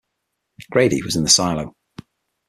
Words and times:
Grady 0.71 1.03
was 1.03 1.15
in 1.15 1.21
the 1.21 1.29
silo. 1.29 1.75